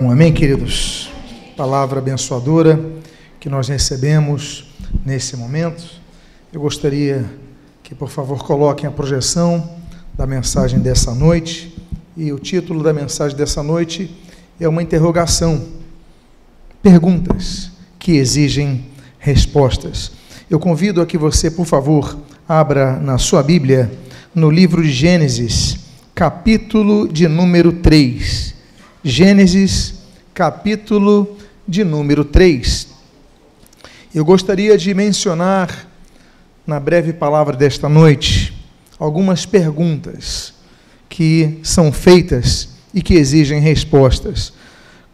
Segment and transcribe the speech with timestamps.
[0.00, 1.08] Amém, queridos?
[1.56, 2.84] Palavra abençoadora
[3.38, 4.74] que nós recebemos
[5.06, 5.84] nesse momento.
[6.52, 7.24] Eu gostaria
[7.80, 9.70] que, por favor, coloquem a projeção
[10.12, 11.80] da mensagem dessa noite.
[12.16, 14.10] E o título da mensagem dessa noite
[14.58, 15.64] é uma interrogação.
[16.82, 18.86] Perguntas que exigem
[19.20, 20.10] respostas.
[20.50, 22.18] Eu convido a que você, por favor,
[22.48, 23.92] abra na sua Bíblia
[24.34, 25.78] no livro de Gênesis,
[26.12, 28.53] capítulo de número 3.
[29.06, 29.96] Gênesis,
[30.32, 31.36] capítulo
[31.68, 32.88] de número 3.
[34.14, 35.86] Eu gostaria de mencionar,
[36.66, 38.54] na breve palavra desta noite,
[38.98, 40.54] algumas perguntas
[41.06, 44.54] que são feitas e que exigem respostas.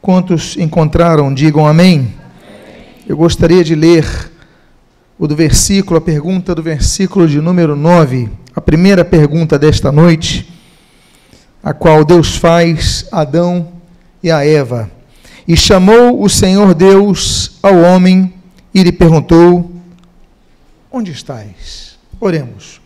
[0.01, 2.15] Quantos encontraram, digam amém.
[3.09, 4.07] Eu gostaria de ler
[5.19, 10.49] o do versículo, a pergunta do versículo de número 9, a primeira pergunta desta noite,
[11.61, 13.80] a qual Deus faz Adão
[14.23, 14.91] e a Eva.
[15.47, 18.33] E chamou o Senhor Deus ao homem
[18.75, 19.71] e lhe perguntou:
[20.91, 21.99] Onde estás?
[22.21, 22.81] Oremos.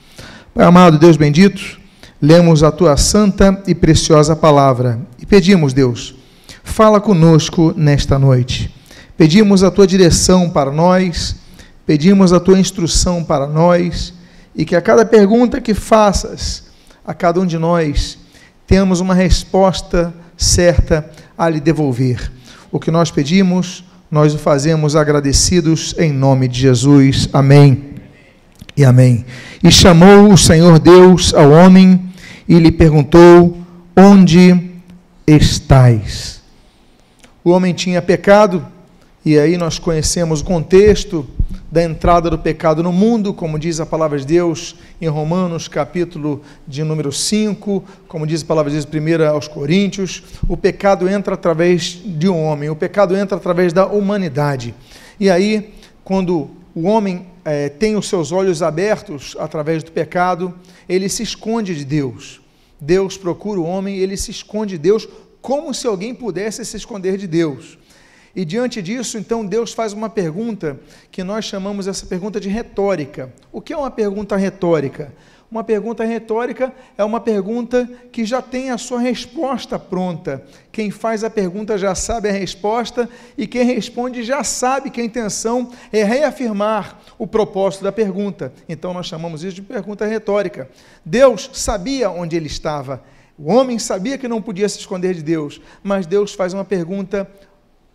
[0.55, 1.81] Pai amado, Deus bendito,
[2.22, 6.14] lemos a tua santa e preciosa palavra e pedimos, Deus,
[6.62, 8.72] fala conosco nesta noite.
[9.16, 11.37] Pedimos a tua direção para nós,
[11.87, 14.14] pedimos a tua instrução para nós
[14.55, 16.64] e que a cada pergunta que faças
[17.05, 18.19] a cada um de nós
[18.66, 20.14] tenhamos uma resposta
[20.45, 22.31] certa a lhe devolver.
[22.70, 27.28] O que nós pedimos, nós o fazemos agradecidos em nome de Jesus.
[27.33, 27.95] Amém.
[28.77, 29.25] E amém.
[29.62, 32.12] E chamou o Senhor Deus ao homem
[32.48, 33.59] e lhe perguntou:
[33.97, 34.72] Onde
[35.27, 36.42] estais?
[37.42, 38.67] O homem tinha pecado,
[39.25, 41.27] e aí nós conhecemos o contexto
[41.72, 46.42] da entrada do pecado no mundo, como diz a palavra de Deus em Romanos, capítulo
[46.69, 51.34] de número 5, como diz a palavra de Deus primeira aos Coríntios, o pecado entra
[51.34, 54.75] através de um homem, o pecado entra através da humanidade.
[55.19, 55.72] E aí,
[56.05, 60.54] quando o homem é, tem os seus olhos abertos através do pecado,
[60.87, 62.43] ele se esconde de Deus.
[62.78, 65.09] Deus procura o homem, ele se esconde de Deus,
[65.41, 67.78] como se alguém pudesse se esconder de Deus.
[68.34, 70.78] E diante disso, então, Deus faz uma pergunta
[71.11, 73.33] que nós chamamos essa pergunta de retórica.
[73.53, 75.12] O que é uma pergunta retórica?
[75.55, 80.43] Uma pergunta retórica é uma pergunta que já tem a sua resposta pronta.
[80.73, 83.09] Quem faz a pergunta já sabe a resposta
[83.39, 88.53] e quem responde já sabe que a intenção é reafirmar o propósito da pergunta.
[88.69, 90.69] Então nós chamamos isso de pergunta retórica.
[91.05, 93.05] Deus sabia onde ele estava.
[93.39, 97.31] O homem sabia que não podia se esconder de Deus, mas Deus faz uma pergunta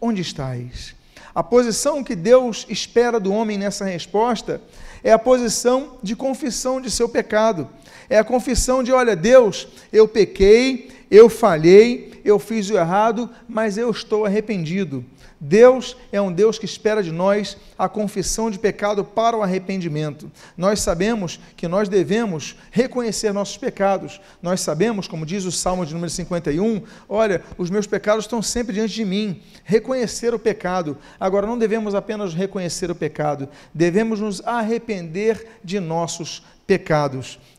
[0.01, 0.95] Onde estais?
[1.33, 4.61] A posição que Deus espera do homem nessa resposta
[5.03, 7.67] é a posição de confissão de seu pecado.
[8.09, 13.77] É a confissão de: olha, Deus, eu pequei, eu falhei, eu fiz o errado, mas
[13.77, 15.05] eu estou arrependido.
[15.39, 20.29] Deus é um Deus que espera de nós a confissão de pecado para o arrependimento.
[20.57, 24.19] Nós sabemos que nós devemos reconhecer nossos pecados.
[24.41, 28.73] Nós sabemos, como diz o Salmo de número 51, olha, os meus pecados estão sempre
[28.73, 29.41] diante de mim.
[29.63, 30.97] Reconhecer o pecado.
[31.17, 36.58] Agora, não devemos apenas reconhecer o pecado, devemos nos arrepender de nossos pecados.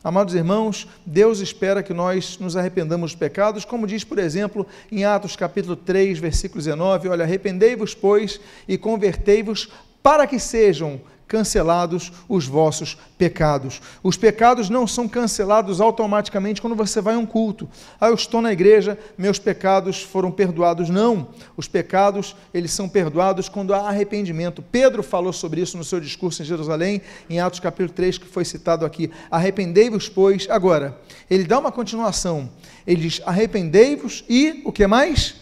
[0.03, 5.03] Amados irmãos, Deus espera que nós nos arrependamos dos pecados, como diz, por exemplo, em
[5.03, 9.69] Atos capítulo 3, versículo 19, olha, arrependei-vos, pois, e convertei-vos
[10.01, 11.01] para que sejam
[11.31, 13.81] cancelados os vossos pecados.
[14.03, 17.69] Os pecados não são cancelados automaticamente quando você vai a um culto.
[18.01, 20.89] Ah, eu estou na igreja, meus pecados foram perdoados.
[20.89, 21.29] Não.
[21.55, 24.61] Os pecados, eles são perdoados quando há arrependimento.
[24.61, 28.43] Pedro falou sobre isso no seu discurso em Jerusalém, em Atos capítulo 3, que foi
[28.43, 29.09] citado aqui.
[29.31, 30.49] Arrependei-vos, pois.
[30.49, 30.99] Agora,
[31.29, 32.49] ele dá uma continuação.
[32.85, 35.35] Ele diz: arrependei-vos e o que mais?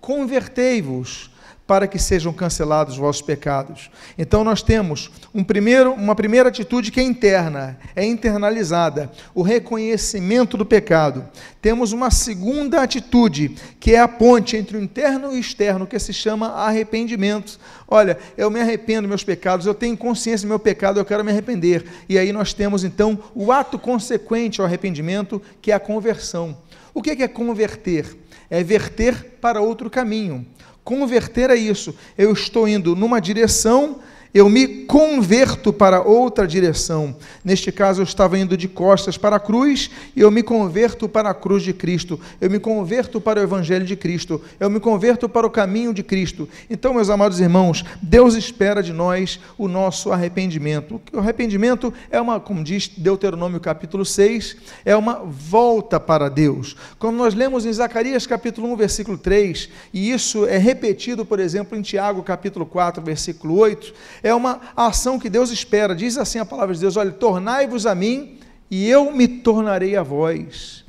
[0.00, 1.33] Convertei-vos
[1.66, 3.90] para que sejam cancelados os vossos pecados.
[4.18, 10.58] Então nós temos um primeiro, uma primeira atitude que é interna, é internalizada, o reconhecimento
[10.58, 11.26] do pecado.
[11.62, 15.98] Temos uma segunda atitude, que é a ponte entre o interno e o externo, que
[15.98, 17.58] se chama arrependimento.
[17.88, 21.24] Olha, eu me arrependo dos meus pecados, eu tenho consciência do meu pecado, eu quero
[21.24, 21.86] me arrepender.
[22.08, 26.58] E aí nós temos então o ato consequente ao arrependimento, que é a conversão.
[26.92, 28.06] O que é converter?
[28.50, 30.46] É verter para outro caminho.
[30.84, 31.94] Converter é isso.
[32.16, 34.00] Eu estou indo numa direção
[34.34, 37.14] eu me converto para outra direção.
[37.44, 41.30] Neste caso, eu estava indo de costas para a cruz e eu me converto para
[41.30, 42.18] a cruz de Cristo.
[42.40, 44.42] Eu me converto para o Evangelho de Cristo.
[44.58, 46.48] Eu me converto para o caminho de Cristo.
[46.68, 51.00] Então, meus amados irmãos, Deus espera de nós o nosso arrependimento.
[51.12, 56.74] O arrependimento é uma, como diz Deuteronômio capítulo 6, é uma volta para Deus.
[56.98, 61.78] Quando nós lemos em Zacarias capítulo 1, versículo 3, e isso é repetido, por exemplo,
[61.78, 65.94] em Tiago capítulo 4, versículo 8, é uma ação que Deus espera.
[65.94, 68.38] Diz assim a palavra de Deus: olha, tornai-vos a mim
[68.70, 70.82] e eu me tornarei a vós.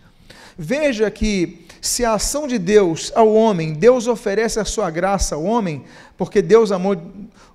[0.57, 5.43] Veja que se a ação de Deus ao homem, Deus oferece a sua graça ao
[5.43, 5.83] homem,
[6.17, 6.97] porque Deus amou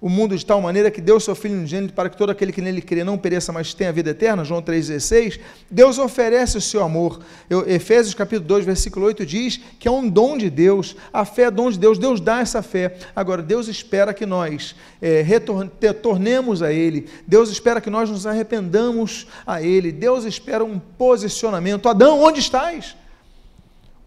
[0.00, 2.62] o mundo de tal maneira que deu seu Filho unigênito para que todo aquele que
[2.62, 7.20] nele crê não pereça, mas tenha vida eterna, João 3,16, Deus oferece o seu amor.
[7.48, 11.42] Eu, Efésios capítulo 2, versículo 8 diz que é um dom de Deus, a fé
[11.42, 12.98] é dom de Deus, Deus dá essa fé.
[13.16, 19.26] Agora, Deus espera que nós é, retornemos a Ele, Deus espera que nós nos arrependamos
[19.44, 21.88] a Ele, Deus espera um posicionamento.
[21.88, 22.94] Adão, onde estás?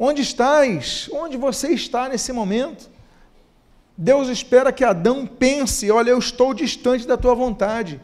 [0.05, 1.09] Onde estás?
[1.13, 2.89] Onde você está nesse momento?
[3.97, 8.01] Deus espera que Adão pense: olha, eu estou distante da tua vontade.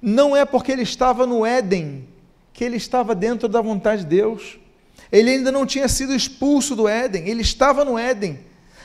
[0.00, 2.06] Não é porque ele estava no Éden
[2.52, 4.60] que ele estava dentro da vontade de Deus.
[5.10, 8.38] Ele ainda não tinha sido expulso do Éden, ele estava no Éden,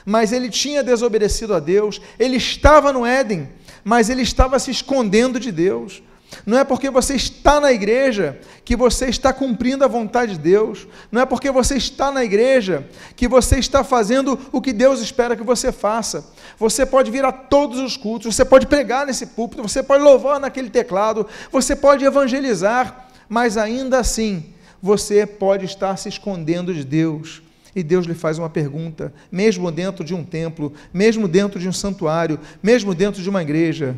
[0.03, 3.47] mas ele tinha desobedecido a Deus, ele estava no Éden,
[3.83, 6.01] mas ele estava se escondendo de Deus.
[6.45, 10.87] Não é porque você está na igreja que você está cumprindo a vontade de Deus.
[11.11, 15.35] Não é porque você está na igreja que você está fazendo o que Deus espera
[15.35, 16.25] que você faça.
[16.57, 20.39] Você pode vir a todos os cultos, você pode pregar nesse púlpito, você pode louvar
[20.39, 27.41] naquele teclado, você pode evangelizar, mas ainda assim você pode estar se escondendo de Deus.
[27.73, 31.73] E Deus lhe faz uma pergunta, mesmo dentro de um templo, mesmo dentro de um
[31.73, 33.97] santuário, mesmo dentro de uma igreja: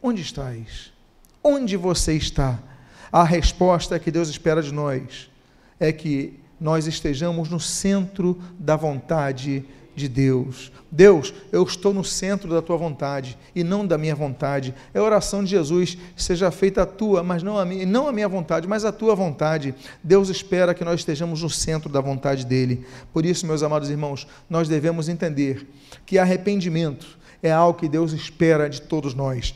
[0.00, 0.92] onde estás?
[1.50, 2.58] Onde você está?
[3.10, 5.30] A resposta que Deus espera de nós
[5.80, 9.64] é que nós estejamos no centro da vontade
[9.96, 10.70] de Deus.
[10.92, 14.74] Deus, eu estou no centro da tua vontade e não da minha vontade.
[14.92, 18.12] É a oração de Jesus, seja feita a tua, mas não a minha, não a
[18.12, 19.74] minha vontade, mas a tua vontade.
[20.04, 22.84] Deus espera que nós estejamos no centro da vontade dele.
[23.10, 25.66] Por isso, meus amados irmãos, nós devemos entender
[26.04, 29.54] que arrependimento é algo que Deus espera de todos nós.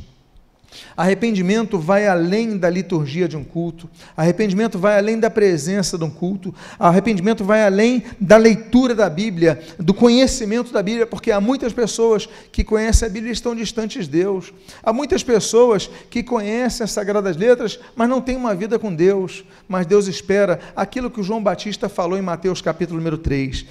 [0.96, 6.10] Arrependimento vai além da liturgia de um culto, arrependimento vai além da presença de um
[6.10, 11.72] culto, arrependimento vai além da leitura da Bíblia, do conhecimento da Bíblia, porque há muitas
[11.72, 14.52] pessoas que conhecem a Bíblia e estão distantes de Deus,
[14.82, 19.44] há muitas pessoas que conhecem as Sagradas Letras, mas não têm uma vida com Deus,
[19.68, 23.66] mas Deus espera aquilo que o João Batista falou em Mateus capítulo número 3.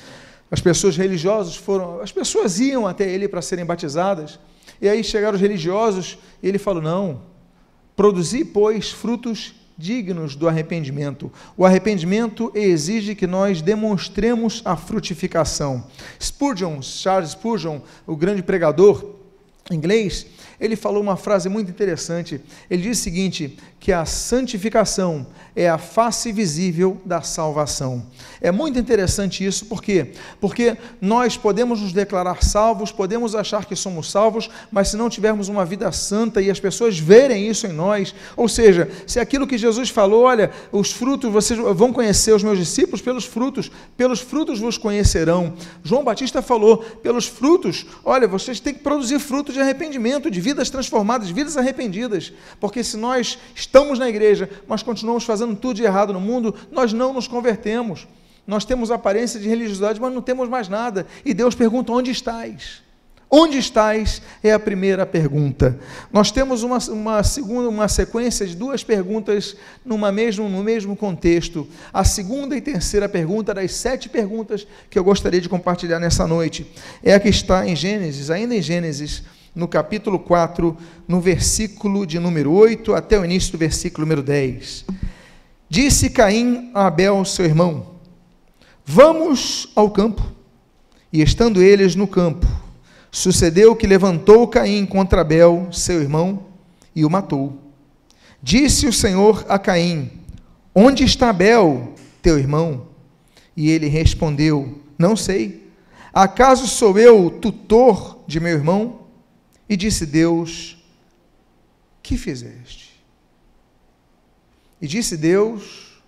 [0.52, 4.38] As pessoas religiosas foram, as pessoas iam até ele para serem batizadas,
[4.82, 7.22] e aí chegaram os religiosos e ele falou: não,
[7.96, 11.32] produzi, pois, frutos dignos do arrependimento.
[11.58, 15.86] O arrependimento exige que nós demonstremos a frutificação.
[16.22, 19.16] Spurgeon, Charles Spurgeon, o grande pregador
[19.70, 20.26] inglês,
[20.62, 22.40] ele falou uma frase muito interessante.
[22.70, 25.26] Ele diz o seguinte: que a santificação
[25.56, 28.06] é a face visível da salvação.
[28.40, 30.12] É muito interessante isso, por quê?
[30.40, 35.50] Porque nós podemos nos declarar salvos, podemos achar que somos salvos, mas se não tivermos
[35.50, 39.58] uma vida santa e as pessoas verem isso em nós, ou seja, se aquilo que
[39.58, 44.60] Jesus falou, olha, os frutos, vocês vão conhecer os meus discípulos pelos frutos, pelos frutos
[44.60, 45.56] vos conhecerão.
[45.84, 50.70] João Batista falou, pelos frutos, olha, vocês têm que produzir frutos de arrependimento, de vidas
[50.70, 56.12] transformadas, vidas arrependidas, porque se nós estamos na igreja, mas continuamos fazendo tudo de errado
[56.12, 58.08] no mundo, nós não nos convertemos.
[58.46, 61.08] Nós temos aparência de religiosidade, mas não temos mais nada.
[61.24, 62.82] E Deus pergunta: onde estás?
[63.30, 64.22] Onde estás?
[64.44, 65.80] É a primeira pergunta.
[66.12, 71.66] Nós temos uma, uma segunda, uma sequência de duas perguntas numa mesmo, no mesmo contexto.
[71.94, 76.70] A segunda e terceira pergunta das sete perguntas que eu gostaria de compartilhar nessa noite
[77.02, 79.24] é a que está em Gênesis, ainda em Gênesis,
[79.54, 80.76] no capítulo 4,
[81.08, 84.86] no versículo de número 8 até o início do versículo número 10.
[85.70, 87.86] Disse Caim a Abel, seu irmão:
[88.86, 90.22] Vamos ao campo.
[91.14, 92.48] E estando eles no campo,
[93.12, 96.46] sucedeu que levantou Caim contra Abel, seu irmão,
[96.96, 97.58] e o matou.
[98.42, 100.10] Disse o Senhor a Caim:
[100.74, 102.88] Onde está Abel, teu irmão?
[103.56, 105.70] E ele respondeu: Não sei.
[106.14, 109.01] Acaso sou eu tutor de meu irmão?
[109.72, 110.78] E disse Deus:
[112.04, 113.02] Que fizeste?
[114.82, 116.04] E disse Deus: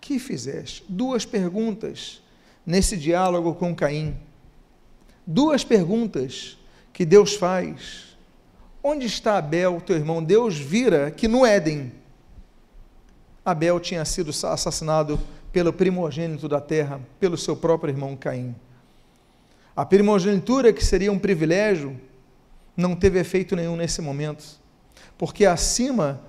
[0.00, 0.84] Que fizeste?
[0.88, 2.20] Duas perguntas
[2.66, 4.16] nesse diálogo com Caim.
[5.24, 6.58] Duas perguntas
[6.92, 8.12] que Deus faz
[8.82, 10.22] Onde está Abel, teu irmão?
[10.22, 11.92] Deus vira que no Éden,
[13.44, 15.20] Abel tinha sido assassinado
[15.52, 18.56] pelo primogênito da terra, pelo seu próprio irmão Caim.
[19.76, 21.96] A primogenitura, que seria um privilégio,
[22.76, 24.44] não teve efeito nenhum nesse momento,
[25.18, 26.20] porque acima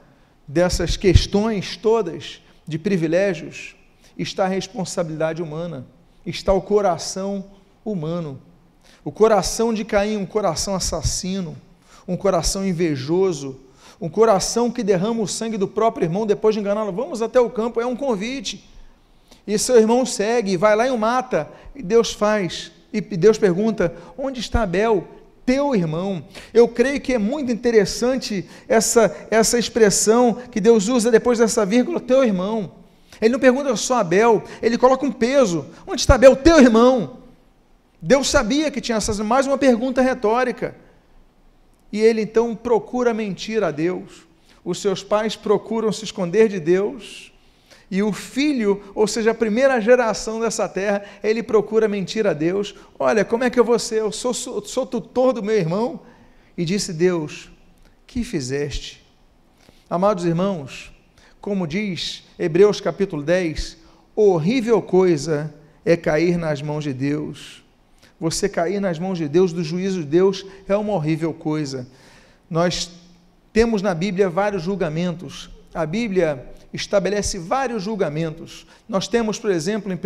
[0.48, 3.76] dessas questões todas de privilégios
[4.18, 5.86] está a responsabilidade humana,
[6.26, 7.46] está o coração
[7.84, 8.40] humano.
[9.04, 11.58] O coração de Caim, um coração assassino,
[12.08, 13.60] um coração invejoso,
[14.00, 16.92] um coração que derrama o sangue do próprio irmão depois de enganá-lo.
[16.92, 18.70] Vamos até o campo, é um convite.
[19.46, 21.50] E seu irmão segue, vai lá e o mata.
[21.76, 22.72] E Deus faz.
[22.92, 25.08] E Deus pergunta: onde está Abel?
[25.46, 26.24] Teu irmão.
[26.54, 32.00] Eu creio que é muito interessante essa, essa expressão que Deus usa depois dessa vírgula,
[32.00, 32.72] teu irmão.
[33.22, 35.66] Ele não pergunta só Abel, ele coloca um peso.
[35.86, 36.36] Onde está Abel?
[36.36, 37.18] Teu irmão.
[38.02, 40.76] Deus sabia que tinha essas, mais uma pergunta retórica.
[41.92, 44.28] E ele então procura mentir a Deus.
[44.64, 47.33] Os seus pais procuram se esconder de Deus
[47.90, 52.74] e o filho, ou seja, a primeira geração dessa terra, ele procura mentir a Deus.
[52.98, 54.00] Olha, como é que eu vou ser?
[54.00, 56.02] Eu sou, sou, sou tutor do meu irmão.
[56.58, 57.52] E disse Deus:
[58.08, 59.04] Que fizeste?
[59.90, 60.92] Amados irmãos,
[61.40, 63.78] como diz Hebreus capítulo 10,
[64.16, 65.54] horrível coisa
[65.86, 67.64] é cair nas mãos de Deus.
[68.20, 71.88] Você cair nas mãos de Deus, do juízo de Deus, é uma horrível coisa.
[72.50, 72.90] Nós
[73.52, 75.50] temos na Bíblia vários julgamentos.
[75.74, 78.66] A Bíblia estabelece vários julgamentos.
[78.90, 80.00] Nós temos, por exemplo, em 1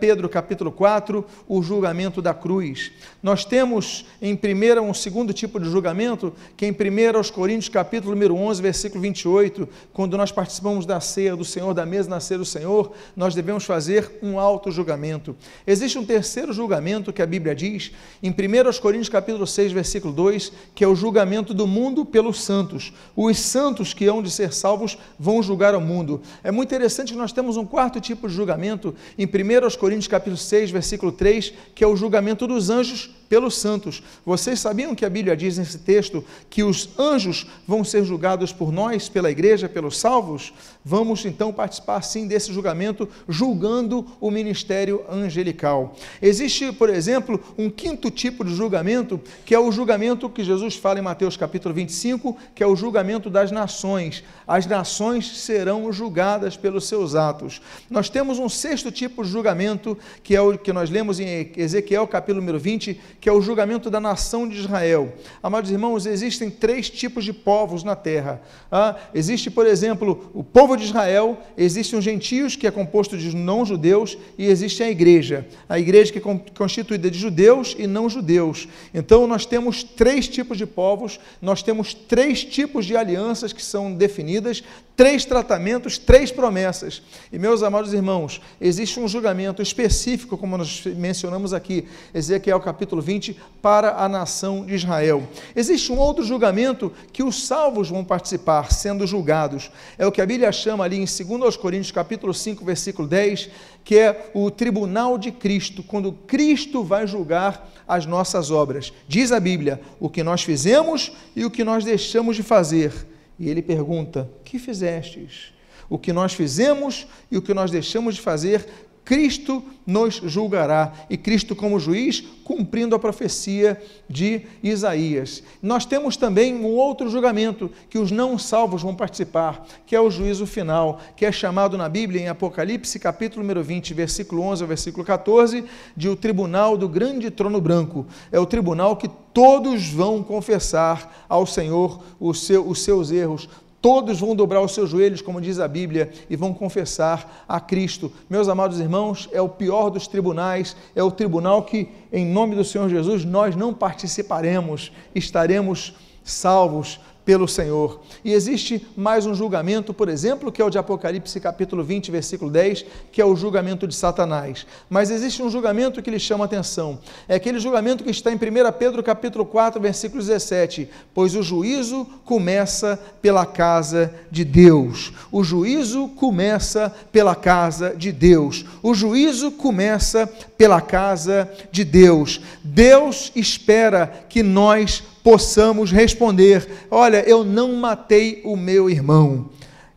[0.00, 2.90] Pedro capítulo 4, o julgamento da cruz.
[3.22, 8.14] Nós temos em 1 um segundo tipo de julgamento, que é em 1 Coríntios capítulo
[8.14, 12.38] número 11, versículo 28, quando nós participamos da ceia do Senhor, da mesa na ceia
[12.38, 15.36] do Senhor, nós devemos fazer um auto julgamento.
[15.66, 17.92] Existe um terceiro julgamento que a Bíblia diz,
[18.22, 22.92] em 1 Coríntios capítulo 6, versículo 2, que é o julgamento do mundo pelos santos.
[23.14, 26.22] Os santos que hão de ser salvos vão julgar o mundo mundo.
[26.42, 30.36] É muito interessante que nós temos um quarto tipo de julgamento em 1 Coríntios capítulo
[30.36, 34.02] 6, versículo 3, que é o julgamento dos anjos pelos santos.
[34.24, 38.72] Vocês sabiam que a Bíblia diz nesse texto que os anjos vão ser julgados por
[38.72, 40.52] nós, pela igreja, pelos salvos?
[40.84, 45.96] Vamos então participar sim desse julgamento, julgando o ministério angelical.
[46.22, 50.98] Existe, por exemplo, um quinto tipo de julgamento, que é o julgamento que Jesus fala
[50.98, 54.22] em Mateus capítulo 25, que é o julgamento das nações.
[54.46, 57.60] As nações serão julgadas pelos seus atos.
[57.90, 62.06] Nós temos um sexto tipo de julgamento, que é o que nós lemos em Ezequiel
[62.06, 65.12] capítulo número 20, que é o julgamento da nação de Israel.
[65.42, 68.40] Amados irmãos, existem três tipos de povos na terra.
[68.70, 73.34] Ah, existe, por exemplo, o povo de Israel, existem os gentios, que é composto de
[73.34, 75.46] não-judeus, e existe a igreja.
[75.68, 78.68] A igreja que é constituída de judeus e não-judeus.
[78.94, 83.92] Então, nós temos três tipos de povos, nós temos três tipos de alianças que são
[83.92, 84.62] definidas,
[84.96, 87.02] três tratamentos, três promessas.
[87.32, 93.36] E, meus amados irmãos, existe um julgamento específico, como nós mencionamos aqui, Ezequiel capítulo 20,
[93.62, 95.22] para a nação de Israel.
[95.54, 99.70] Existe um outro julgamento que os salvos vão participar, sendo julgados.
[99.96, 103.48] É o que a Bíblia chama ali em 2 Coríntios capítulo 5, versículo 10,
[103.84, 108.92] que é o tribunal de Cristo, quando Cristo vai julgar as nossas obras.
[109.06, 112.92] Diz a Bíblia o que nós fizemos e o que nós deixamos de fazer
[113.38, 115.52] e ele pergunta: Que fizestes?
[115.88, 118.66] O que nós fizemos e o que nós deixamos de fazer,
[119.06, 120.92] Cristo nos julgará.
[121.08, 125.44] E Cristo, como juiz, cumprindo a profecia de Isaías.
[125.62, 130.10] Nós temos também um outro julgamento que os não salvos vão participar, que é o
[130.10, 134.68] juízo final, que é chamado na Bíblia, em Apocalipse, capítulo número 20, versículo 11 ao
[134.68, 135.64] versículo 14,
[135.96, 138.06] de o tribunal do grande trono branco.
[138.32, 143.48] É o tribunal que todos vão confessar ao Senhor os, seu, os seus erros,
[143.86, 148.12] Todos vão dobrar os seus joelhos, como diz a Bíblia, e vão confessar a Cristo.
[148.28, 152.64] Meus amados irmãos, é o pior dos tribunais, é o tribunal que, em nome do
[152.64, 158.00] Senhor Jesus, nós não participaremos, estaremos salvos pelo Senhor.
[158.24, 162.48] E existe mais um julgamento, por exemplo, que é o de Apocalipse capítulo 20, versículo
[162.48, 164.64] 10, que é o julgamento de Satanás.
[164.88, 167.00] Mas existe um julgamento que lhe chama atenção.
[167.26, 168.38] É aquele julgamento que está em 1
[168.78, 175.12] Pedro capítulo 4, versículo 17, pois o juízo começa pela casa de Deus.
[175.32, 178.64] O juízo começa pela casa de Deus.
[178.80, 182.40] O juízo começa pela casa de Deus.
[182.62, 189.50] Deus espera que nós possamos responder: Olha, eu não matei o meu irmão.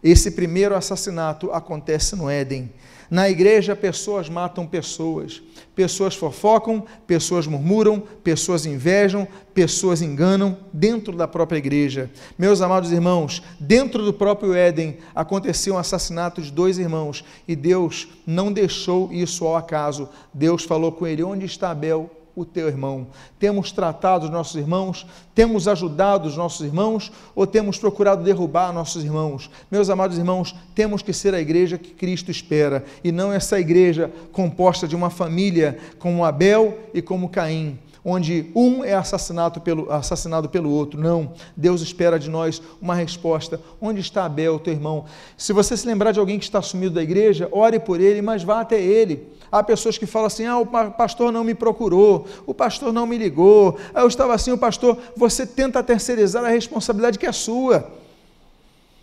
[0.04, 2.74] Esse primeiro assassinato acontece no Éden.
[3.12, 5.40] Na igreja, pessoas matam pessoas,
[5.76, 12.10] pessoas fofocam, pessoas murmuram, pessoas invejam, pessoas enganam dentro da própria igreja.
[12.36, 18.08] Meus amados irmãos, dentro do próprio Éden aconteceu um assassinato de dois irmãos e Deus
[18.26, 20.10] não deixou isso ao acaso.
[20.34, 22.19] Deus falou com ele: Onde está Abel?
[22.40, 23.08] O teu irmão?
[23.38, 25.06] Temos tratado os nossos irmãos?
[25.36, 27.12] Temos ajudado os nossos irmãos?
[27.36, 29.50] Ou temos procurado derrubar nossos irmãos?
[29.70, 34.12] Meus amados irmãos, temos que ser a igreja que Cristo espera e não essa igreja
[34.32, 40.50] composta de uma família como Abel e como Caim onde um é assassinado pelo, assassinado
[40.50, 41.00] pelo outro.
[41.00, 41.34] Não.
[41.56, 43.60] Deus espera de nós uma resposta.
[43.82, 45.06] Onde está Abel, teu irmão?
[45.38, 48.44] Se você se lembrar de alguém que está sumido da igreja, ore por ele, mas
[48.44, 49.28] vá até ele.
[49.52, 53.18] Há pessoas que falam assim: ah, o pastor não me procurou, o pastor não me
[53.18, 54.98] ligou, eu estava assim, o pastor.
[55.16, 57.92] Você tenta terceirizar a responsabilidade que é sua.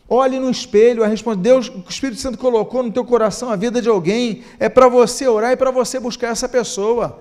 [0.08, 3.82] Olhe no espelho, a resposta, Deus, o Espírito Santo colocou no teu coração a vida
[3.82, 7.18] de alguém, é para você orar e para você buscar essa pessoa.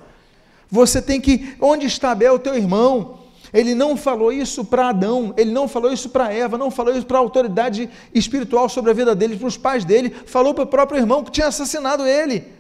[0.69, 3.19] Você tem que, onde está Abel, teu irmão?
[3.51, 7.05] Ele não falou isso para Adão, ele não falou isso para Eva, não falou isso
[7.05, 10.67] para a autoridade espiritual sobre a vida dele, para os pais dele, falou para o
[10.67, 12.54] próprio irmão que tinha assassinado ele.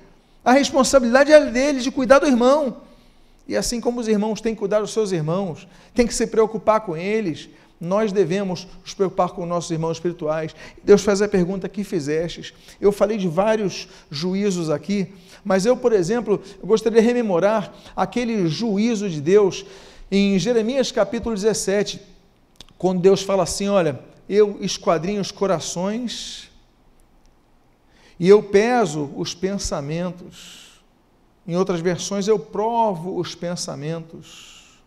[0.45, 2.77] A responsabilidade é dele de cuidar do irmão.
[3.47, 6.81] E assim como os irmãos têm que cuidar dos seus irmãos, têm que se preocupar
[6.81, 7.49] com eles,
[7.79, 10.55] nós devemos nos preocupar com nossos irmãos espirituais.
[10.83, 12.53] Deus faz a pergunta que fizestes.
[12.79, 19.09] Eu falei de vários juízos aqui, mas eu, por exemplo, gostaria de rememorar aquele juízo
[19.09, 19.65] de Deus
[20.11, 22.01] em Jeremias capítulo 17,
[22.77, 23.99] quando Deus fala assim: Olha,
[24.29, 26.44] eu esquadrinho os corações
[28.19, 30.81] e eu peso os pensamentos.
[31.47, 34.79] Em outras versões, eu provo os pensamentos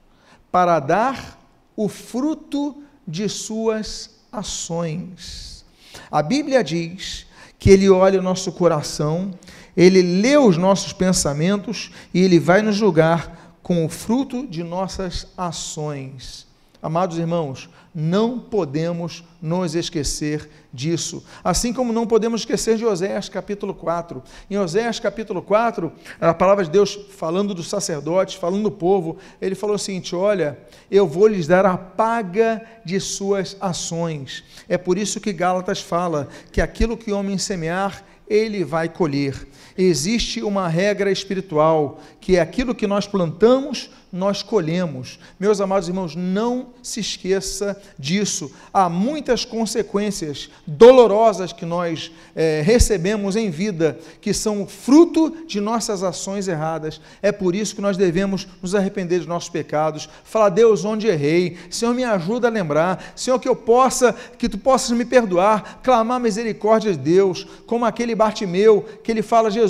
[0.50, 1.38] para dar
[1.76, 5.64] o fruto de suas ações.
[6.10, 7.26] A Bíblia diz
[7.58, 9.32] que Ele olha o nosso coração,
[9.76, 15.26] Ele lê os nossos pensamentos e Ele vai nos julgar com o fruto de nossas
[15.36, 16.46] ações.
[16.82, 17.68] Amados irmãos,
[18.00, 21.24] não podemos nos esquecer disso.
[21.42, 24.22] Assim como não podemos esquecer de Oséias capítulo 4.
[24.48, 25.90] Em Oséias capítulo 4,
[26.20, 30.56] a palavra de Deus falando dos sacerdotes, falando do povo, ele falou o seguinte: Olha,
[30.88, 34.44] eu vou lhes dar a paga de suas ações.
[34.68, 39.34] É por isso que Gálatas fala que aquilo que o homem semear, ele vai colher.
[39.80, 45.18] Existe uma regra espiritual, que é aquilo que nós plantamos, nós colhemos.
[45.38, 48.50] Meus amados irmãos, não se esqueça disso.
[48.72, 56.02] Há muitas consequências dolorosas que nós é, recebemos em vida, que são fruto de nossas
[56.02, 57.00] ações erradas.
[57.20, 61.56] É por isso que nós devemos nos arrepender dos nossos pecados, falar, Deus, onde errei,
[61.70, 66.18] Senhor, me ajuda a lembrar, Senhor, que eu possa, que tu possas me perdoar, clamar
[66.18, 69.67] misericórdia de Deus, como aquele Bartimeu, que ele fala, Jesus,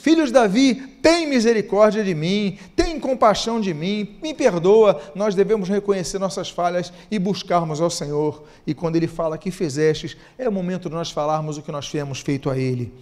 [0.00, 5.00] filho de Davi, tem misericórdia de mim, tem compaixão de mim, me perdoa.
[5.14, 8.44] Nós devemos reconhecer nossas falhas e buscarmos ao Senhor.
[8.66, 11.90] E quando Ele fala que fizestes, é o momento de nós falarmos o que nós
[11.90, 12.92] temos feito a Ele.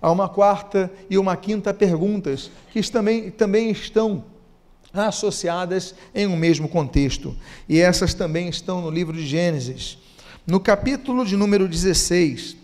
[0.00, 4.24] Há uma quarta e uma quinta perguntas que também, também estão
[4.92, 7.36] associadas em um mesmo contexto.
[7.68, 9.98] E essas também estão no livro de Gênesis.
[10.46, 12.56] No capítulo de número 16,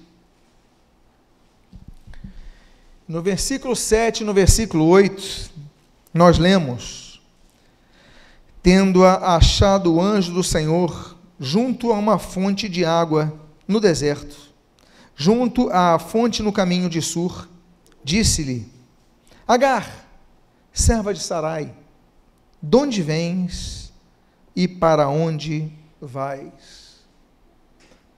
[3.12, 5.50] No versículo 7 e no versículo 8,
[6.14, 7.20] nós lemos:
[8.62, 14.34] Tendo achado o anjo do Senhor junto a uma fonte de água no deserto,
[15.14, 17.50] junto à fonte no caminho de Sur,
[18.02, 18.66] disse-lhe:
[19.46, 20.08] Agar,
[20.72, 21.70] serva de Sarai,
[22.62, 23.92] de onde vens
[24.56, 25.70] e para onde
[26.00, 27.04] vais?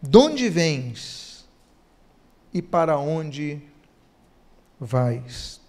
[0.01, 1.45] De onde vens
[2.53, 3.74] e para onde vais?
[4.81, 5.61] Vais.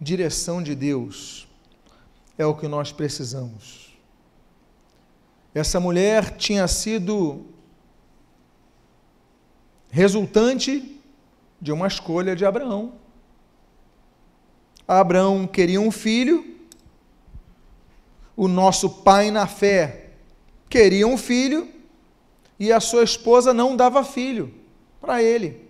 [0.00, 1.48] Direção de Deus
[2.38, 3.98] é o que nós precisamos.
[5.54, 7.44] Essa mulher tinha sido
[9.90, 11.00] resultante
[11.60, 12.94] de uma escolha de Abraão.
[14.86, 16.56] Abraão queria um filho,
[18.36, 20.10] o nosso pai na fé
[20.68, 21.68] queria um filho,
[22.58, 24.54] e a sua esposa não dava filho
[25.00, 25.69] para ele.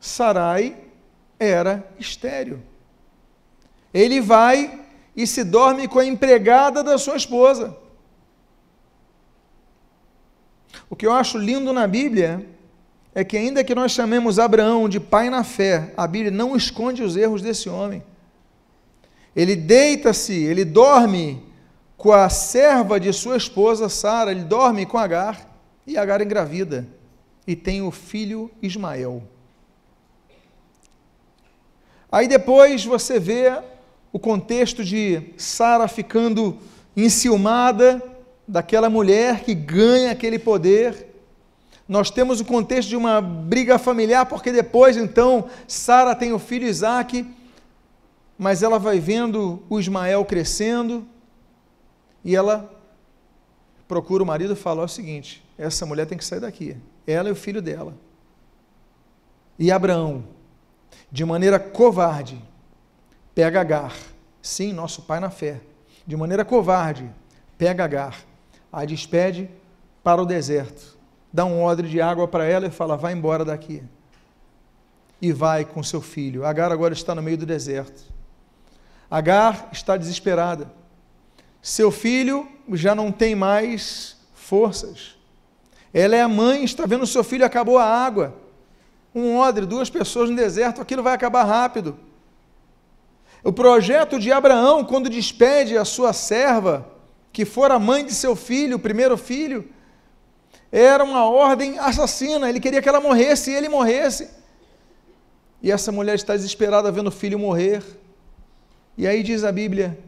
[0.00, 0.76] Sarai
[1.38, 2.62] era estéreo.
[3.92, 4.80] Ele vai
[5.14, 7.76] e se dorme com a empregada da sua esposa.
[10.88, 12.46] O que eu acho lindo na Bíblia
[13.14, 17.02] é que, ainda que nós chamemos Abraão de pai na fé, a Bíblia não esconde
[17.02, 18.02] os erros desse homem.
[19.34, 21.44] Ele deita-se, ele dorme
[21.96, 25.48] com a serva de sua esposa Sara, ele dorme com Agar,
[25.86, 26.88] e Agar engravida,
[27.46, 29.22] e tem o filho Ismael.
[32.10, 33.60] Aí depois você vê
[34.12, 36.58] o contexto de Sara ficando
[36.96, 38.02] enciumada
[38.46, 41.06] daquela mulher que ganha aquele poder.
[41.88, 46.66] Nós temos o contexto de uma briga familiar, porque depois então Sara tem o filho
[46.66, 47.24] Isaac,
[48.36, 51.06] mas ela vai vendo o Ismael crescendo
[52.24, 52.70] e ela
[53.86, 57.28] procura o marido e fala: é o seguinte, essa mulher tem que sair daqui, ela
[57.28, 57.94] e o filho dela.
[59.58, 60.24] E Abraão,
[61.10, 62.42] de maneira covarde,
[63.34, 63.94] pega Agar,
[64.40, 65.60] sim, nosso pai na fé,
[66.06, 67.10] de maneira covarde,
[67.58, 68.16] pega Agar,
[68.72, 69.50] a despede
[70.02, 70.98] para o deserto,
[71.32, 73.82] dá um odre de água para ela e fala: vai embora daqui.
[75.22, 76.46] E vai com seu filho.
[76.46, 78.02] Agar agora está no meio do deserto.
[79.10, 80.72] Agar está desesperada.
[81.60, 85.16] Seu filho já não tem mais forças.
[85.92, 88.34] Ela é a mãe, está vendo seu filho, acabou a água.
[89.14, 91.98] Um odre, duas pessoas no deserto, aquilo vai acabar rápido.
[93.42, 96.86] O projeto de Abraão, quando despede a sua serva,
[97.32, 99.68] que fora mãe de seu filho, o primeiro filho,
[100.70, 102.48] era uma ordem assassina.
[102.48, 104.30] Ele queria que ela morresse e ele morresse.
[105.62, 107.82] E essa mulher está desesperada vendo o filho morrer.
[108.96, 109.98] E aí diz a Bíblia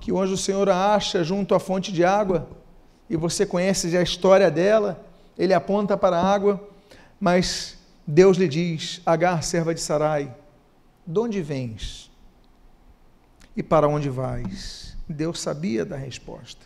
[0.00, 2.48] que o anjo do Senhor a acha junto à fonte de água,
[3.10, 5.04] e você conhece a história dela.
[5.38, 6.68] Ele aponta para a água,
[7.20, 7.77] mas
[8.10, 10.34] Deus lhe diz: Agar, serva de Sarai,
[11.06, 12.10] de onde vens
[13.54, 14.96] e para onde vais?
[15.06, 16.64] Deus sabia da resposta.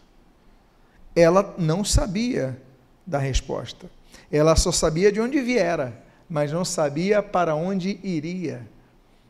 [1.17, 2.57] Ela não sabia
[3.05, 3.91] da resposta.
[4.31, 8.65] Ela só sabia de onde viera, mas não sabia para onde iria.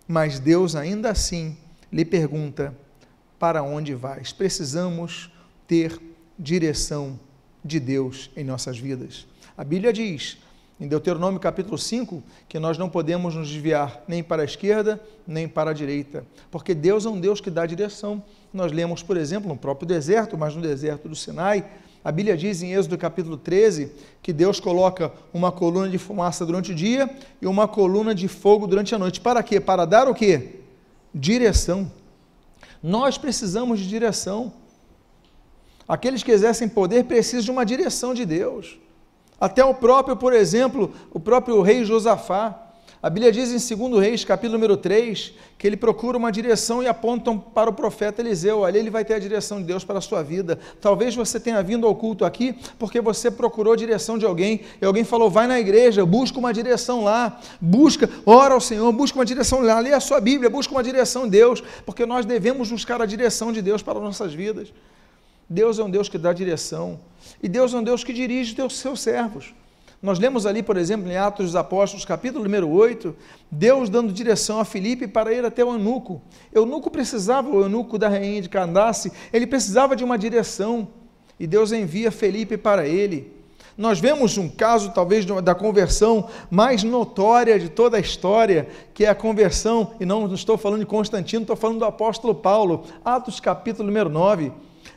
[0.06, 1.56] Mas Deus ainda assim
[1.90, 2.76] lhe pergunta:
[3.38, 4.34] para onde vais?
[4.34, 5.32] Precisamos
[5.66, 5.98] ter
[6.38, 7.18] direção
[7.64, 9.26] de Deus em nossas vidas.
[9.56, 10.38] A Bíblia diz
[10.82, 15.46] em Deuteronômio capítulo 5, que nós não podemos nos desviar nem para a esquerda, nem
[15.46, 18.20] para a direita, porque Deus é um Deus que dá direção.
[18.52, 21.64] Nós lemos, por exemplo, no próprio deserto, mas no deserto do Sinai,
[22.02, 26.72] a Bíblia diz em Êxodo capítulo 13 que Deus coloca uma coluna de fumaça durante
[26.72, 27.08] o dia
[27.40, 29.20] e uma coluna de fogo durante a noite.
[29.20, 29.60] Para quê?
[29.60, 30.62] Para dar o quê?
[31.14, 31.92] Direção.
[32.82, 34.52] Nós precisamos de direção.
[35.86, 38.82] Aqueles que exercem poder precisam de uma direção de Deus.
[39.42, 42.62] Até o próprio, por exemplo, o próprio rei Josafá.
[43.02, 46.86] A Bíblia diz em 2 Reis, capítulo número 3, que ele procura uma direção e
[46.86, 48.64] apontam para o profeta Eliseu.
[48.64, 50.60] Ali ele vai ter a direção de Deus para a sua vida.
[50.80, 54.84] Talvez você tenha vindo ao culto aqui porque você procurou a direção de alguém e
[54.84, 59.24] alguém falou: vai na igreja, busca uma direção lá, busca, ora ao Senhor, busca uma
[59.24, 63.02] direção lá, lê a sua Bíblia, busca uma direção de Deus, porque nós devemos buscar
[63.02, 64.72] a direção de Deus para as nossas vidas.
[65.48, 66.98] Deus é um Deus que dá direção.
[67.42, 69.54] E Deus é um Deus que dirige os seus servos.
[70.02, 73.14] Nós lemos ali, por exemplo, em Atos dos Apóstolos, capítulo número 8,
[73.48, 76.20] Deus dando direção a Filipe para ir até o eunuco.
[76.52, 80.88] Eunuco precisava, o eunuco da rainha de Candace, ele precisava de uma direção.
[81.38, 83.32] E Deus envia Felipe para ele.
[83.78, 89.08] Nós vemos um caso, talvez, da conversão mais notória de toda a história, que é
[89.08, 93.86] a conversão, e não, estou falando de Constantino, estou falando do apóstolo Paulo, Atos capítulo
[93.86, 94.52] número 9.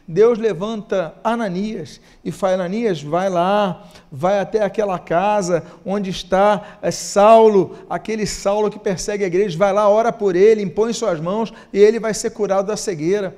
[0.08, 6.92] Deus levanta Ananias e fala: Ananias, vai lá, vai até aquela casa onde está é,
[6.92, 11.52] Saulo, aquele Saulo que persegue a igreja, vai lá, ora por ele, impõe suas mãos
[11.74, 13.36] e ele vai ser curado da cegueira.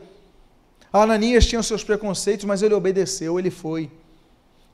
[0.92, 3.90] Ananias tinha seus preconceitos, mas ele obedeceu, ele foi.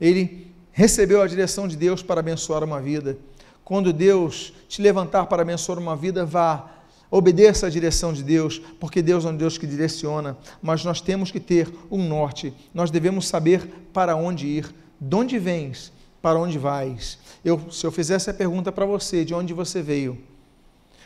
[0.02, 3.18] Ele recebeu a direção de Deus para abençoar uma vida.
[3.64, 6.70] Quando Deus te levantar para abençoar uma vida, vá
[7.16, 11.30] Obedeça à direção de Deus, porque Deus é um Deus que direciona, mas nós temos
[11.30, 12.52] que ter um norte.
[12.74, 17.20] Nós devemos saber para onde ir, de onde vens, para onde vais.
[17.46, 20.18] Eu, se eu fizesse a pergunta para você, de onde você veio,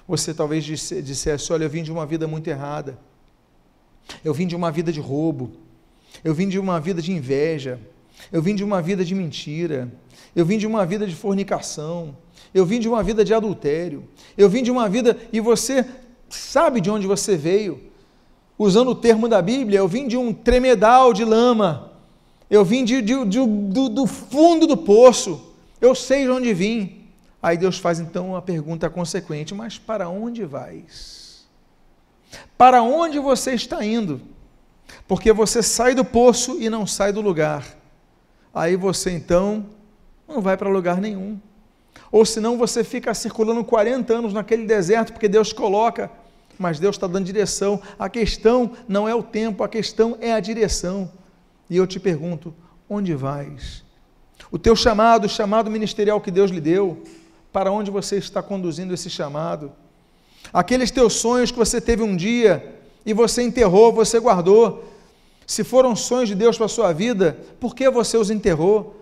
[0.07, 2.97] você talvez dissesse: Olha, eu vim de uma vida muito errada,
[4.23, 5.51] eu vim de uma vida de roubo,
[6.23, 7.81] eu vim de uma vida de inveja,
[8.31, 9.91] eu vim de uma vida de mentira,
[10.33, 12.15] eu vim de uma vida de fornicação,
[12.53, 14.07] eu vim de uma vida de adultério,
[14.38, 15.86] eu vim de uma vida, e você
[16.29, 17.81] sabe de onde você veio.
[18.57, 21.91] Usando o termo da Bíblia, eu vim de um tremedal de lama,
[22.49, 27.07] eu vim de, de, de, do, do fundo do poço, eu sei de onde vim.
[27.41, 31.47] Aí Deus faz então uma pergunta consequente: mas para onde vais?
[32.57, 34.21] Para onde você está indo?
[35.07, 37.65] Porque você sai do poço e não sai do lugar.
[38.53, 39.65] Aí você então
[40.27, 41.39] não vai para lugar nenhum.
[42.11, 46.09] Ou senão você fica circulando 40 anos naquele deserto, porque Deus coloca,
[46.57, 47.81] mas Deus está dando direção.
[47.99, 51.11] A questão não é o tempo, a questão é a direção.
[51.69, 52.53] E eu te pergunto:
[52.89, 53.83] onde vais?
[54.51, 57.03] O teu chamado, o chamado ministerial que Deus lhe deu,
[57.51, 59.71] para onde você está conduzindo esse chamado?
[60.53, 64.85] Aqueles teus sonhos que você teve um dia e você enterrou, você guardou.
[65.45, 69.01] Se foram sonhos de Deus para a sua vida, por que você os enterrou?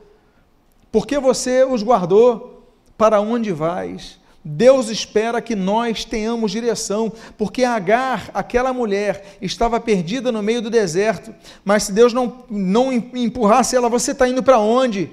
[0.92, 2.55] Por que você os guardou?
[2.98, 4.20] Para onde vais?
[4.48, 10.70] Deus espera que nós tenhamos direção, porque Agar, aquela mulher, estava perdida no meio do
[10.70, 15.10] deserto, mas se Deus não, não empurrasse ela, você está indo para onde?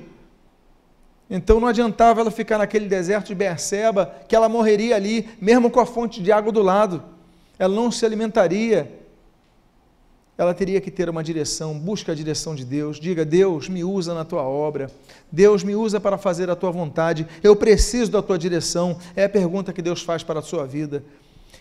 [1.30, 5.80] Então não adiantava ela ficar naquele deserto de Berseba, que ela morreria ali, mesmo com
[5.80, 7.02] a fonte de água do lado.
[7.58, 9.01] Ela não se alimentaria.
[10.36, 12.98] Ela teria que ter uma direção, busca a direção de Deus.
[12.98, 14.90] Diga: Deus, me usa na tua obra.
[15.30, 17.26] Deus, me usa para fazer a tua vontade.
[17.42, 18.96] Eu preciso da tua direção.
[19.14, 21.04] É a pergunta que Deus faz para a sua vida.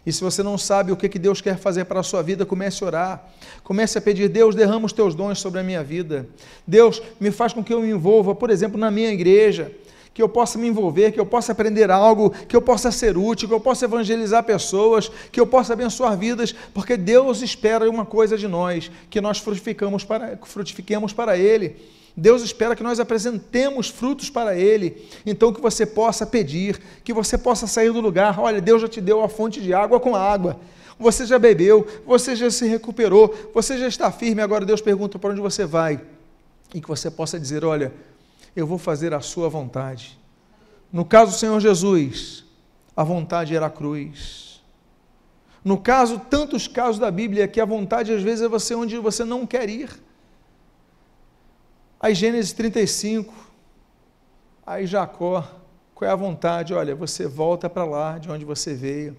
[0.05, 2.83] E se você não sabe o que Deus quer fazer para a sua vida, comece
[2.83, 3.33] a orar.
[3.63, 6.27] Comece a pedir, Deus, derrama os teus dons sobre a minha vida.
[6.65, 9.71] Deus, me faz com que eu me envolva, por exemplo, na minha igreja.
[10.13, 13.47] Que eu possa me envolver, que eu possa aprender algo, que eu possa ser útil,
[13.47, 18.37] que eu possa evangelizar pessoas, que eu possa abençoar vidas, porque Deus espera uma coisa
[18.37, 21.77] de nós, que nós frutificamos para, frutifiquemos para Ele.
[22.15, 25.07] Deus espera que nós apresentemos frutos para Ele.
[25.25, 28.39] Então, que você possa pedir, que você possa sair do lugar.
[28.39, 30.59] Olha, Deus já te deu a fonte de água com água.
[30.99, 34.41] Você já bebeu, você já se recuperou, você já está firme.
[34.41, 35.99] Agora, Deus pergunta para onde você vai.
[36.73, 37.91] E que você possa dizer: Olha,
[38.55, 40.19] eu vou fazer a Sua vontade.
[40.91, 42.43] No caso do Senhor Jesus,
[42.95, 44.61] a vontade era a cruz.
[45.63, 49.23] No caso, tantos casos da Bíblia, que a vontade às vezes é você onde você
[49.23, 49.89] não quer ir.
[51.99, 53.31] Aí Gênesis 35,
[54.65, 55.47] aí Jacó,
[55.93, 56.73] qual é a vontade?
[56.73, 59.15] Olha, você volta para lá de onde você veio,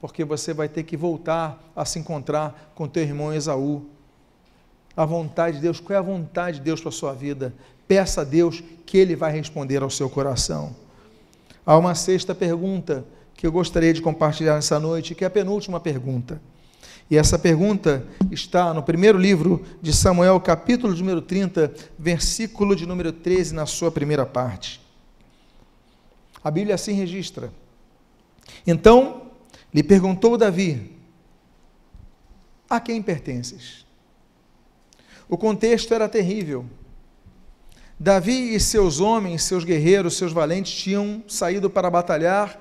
[0.00, 3.84] porque você vai ter que voltar a se encontrar com teu irmão Esaú.
[4.96, 7.52] A vontade de Deus, qual é a vontade de Deus para a sua vida?
[7.90, 10.76] Peça a Deus que Ele vai responder ao seu coração.
[11.66, 15.80] Há uma sexta pergunta que eu gostaria de compartilhar nessa noite, que é a penúltima
[15.80, 16.40] pergunta.
[17.10, 23.10] E essa pergunta está no primeiro livro de Samuel, capítulo número 30, versículo de número
[23.10, 24.80] 13, na sua primeira parte.
[26.44, 27.52] A Bíblia assim registra.
[28.64, 29.22] Então
[29.74, 30.96] lhe perguntou Davi:
[32.68, 33.84] A quem pertences?
[35.28, 36.64] O contexto era terrível.
[38.02, 42.58] Davi e seus homens, seus guerreiros, seus valentes tinham saído para batalhar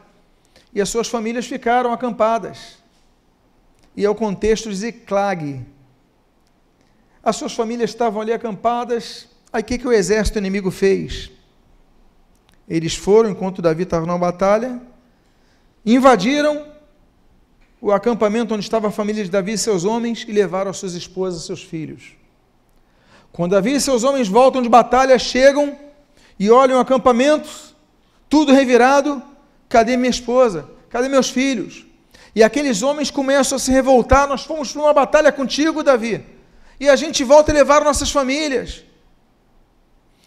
[0.74, 2.78] e as suas famílias ficaram acampadas
[3.96, 5.66] e é o contexto de Ziclag.
[7.24, 11.32] As suas famílias estavam ali acampadas, aí o que, que o exército inimigo fez?
[12.68, 14.82] Eles foram, enquanto Davi estava na batalha,
[15.86, 16.68] invadiram
[17.80, 20.96] o acampamento onde estava a família de Davi e seus homens e levaram as suas
[20.96, 22.19] esposas e seus filhos.
[23.32, 25.78] Quando Davi e seus homens voltam de batalha, chegam
[26.40, 27.50] e olham o acampamento,
[28.30, 29.22] tudo revirado.
[29.68, 30.70] Cadê minha esposa?
[30.90, 31.86] Cadê meus filhos?
[32.36, 34.28] E aqueles homens começam a se revoltar.
[34.28, 36.26] Nós fomos para uma batalha contigo, Davi.
[36.80, 38.84] E a gente volta a levar nossas famílias.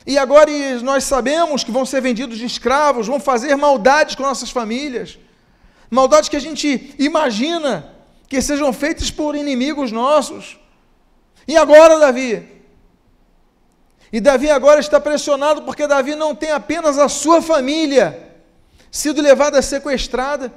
[0.07, 0.51] E agora
[0.83, 5.19] nós sabemos que vão ser vendidos de escravos, vão fazer maldades com nossas famílias.
[5.91, 7.95] Maldades que a gente imagina
[8.29, 10.59] que sejam feitas por inimigos nossos.
[11.47, 12.62] E agora, Davi?
[14.13, 18.31] E Davi agora está pressionado porque Davi não tem apenas a sua família
[18.91, 20.53] sido levada sequestrada,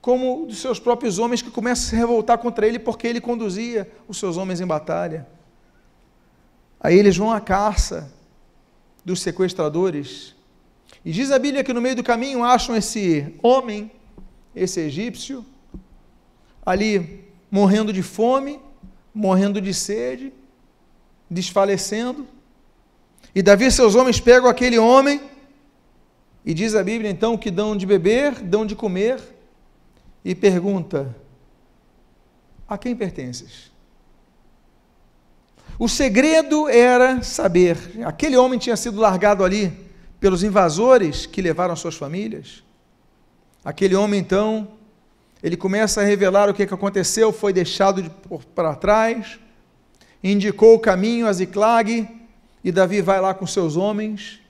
[0.00, 3.90] como dos seus próprios homens que começam a se revoltar contra ele porque ele conduzia
[4.08, 5.28] os seus homens em batalha.
[6.80, 8.10] Aí eles vão à caça
[9.04, 10.34] dos sequestradores.
[11.04, 13.90] E diz a Bíblia que no meio do caminho acham esse homem,
[14.56, 15.44] esse egípcio,
[16.64, 18.58] ali morrendo de fome,
[19.12, 20.32] morrendo de sede,
[21.30, 22.26] desfalecendo.
[23.34, 25.20] E Davi seus homens pegam aquele homem,
[26.44, 29.20] e diz a Bíblia então que dão de beber, dão de comer,
[30.24, 31.14] e pergunta:
[32.66, 33.70] A quem pertences?
[35.78, 37.78] O segredo era saber.
[38.04, 39.72] Aquele homem tinha sido largado ali
[40.18, 42.62] pelos invasores que levaram suas famílias.
[43.64, 44.68] Aquele homem, então,
[45.42, 48.10] ele começa a revelar o que aconteceu, foi deixado de,
[48.54, 49.38] para trás,
[50.22, 52.08] indicou o caminho a Ziclag,
[52.62, 54.40] e Davi vai lá com seus homens.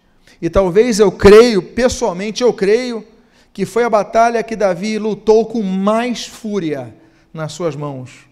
[0.43, 3.07] E talvez eu creio, pessoalmente eu creio,
[3.53, 6.95] que foi a batalha que Davi lutou com mais fúria
[7.33, 8.29] nas suas mãos.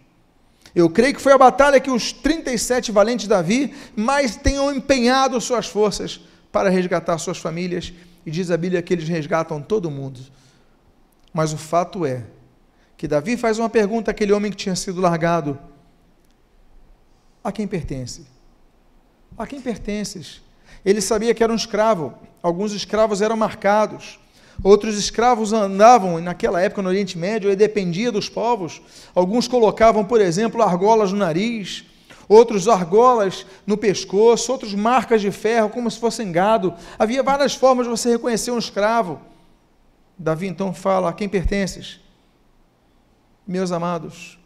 [0.75, 5.67] Eu creio que foi a batalha que os 37 valentes Davi mais tenham empenhado suas
[5.67, 6.21] forças
[6.53, 7.93] para resgatar suas famílias,
[8.25, 10.21] e diz a Bíblia que eles resgatam todo mundo.
[11.33, 12.25] Mas o fato é
[12.97, 15.59] que Davi faz uma pergunta àquele homem que tinha sido largado:
[17.49, 18.27] A quem pertence?
[19.39, 20.43] A quem pertences?
[20.85, 22.13] Ele sabia que era um escravo.
[22.43, 24.19] Alguns escravos eram marcados
[24.63, 28.83] Outros escravos andavam, naquela época no Oriente Médio, e dependia dos povos.
[29.15, 31.85] Alguns colocavam, por exemplo, argolas no nariz,
[32.29, 36.75] outros argolas no pescoço, outros marcas de ferro, como se fossem gado.
[36.99, 39.21] Havia várias formas de você reconhecer um escravo.
[40.19, 42.01] Davi então fala: a quem pertences?
[43.47, 44.38] Meus amados,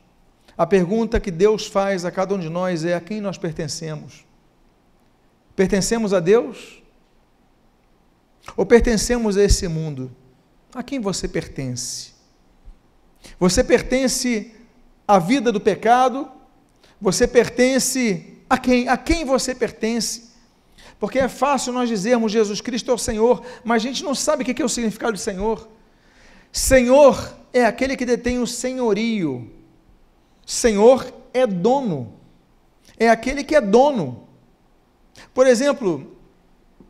[0.56, 4.24] a pergunta que Deus faz a cada um de nós é: a quem nós pertencemos?
[5.56, 6.82] Pertencemos a Deus?
[8.56, 10.10] Ou pertencemos a esse mundo?
[10.74, 12.12] A quem você pertence?
[13.38, 14.54] Você pertence
[15.06, 16.30] à vida do pecado?
[17.00, 18.88] Você pertence a quem?
[18.88, 20.32] A quem você pertence?
[20.98, 24.42] Porque é fácil nós dizermos Jesus Cristo é o Senhor, mas a gente não sabe
[24.42, 25.68] o que é o significado de Senhor.
[26.52, 29.50] Senhor é aquele que detém o senhorio.
[30.44, 32.14] Senhor é dono.
[32.98, 34.28] É aquele que é dono.
[35.34, 36.16] Por exemplo,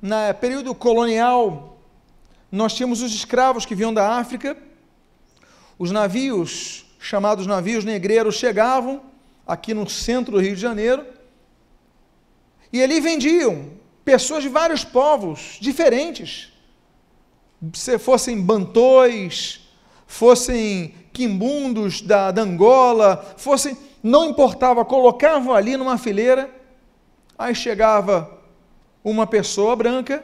[0.00, 1.78] no período colonial,
[2.50, 4.56] nós tínhamos os escravos que vinham da África,
[5.78, 9.02] os navios, chamados navios negreiros, chegavam
[9.46, 11.06] aqui no centro do Rio de Janeiro,
[12.72, 13.70] e ali vendiam
[14.04, 16.52] pessoas de vários povos diferentes,
[17.72, 19.68] se fossem bantões,
[20.06, 26.51] fossem quimbundos da, da Angola, fossem, não importava, colocavam ali numa fileira,
[27.38, 28.38] aí chegava
[29.05, 30.22] uma pessoa branca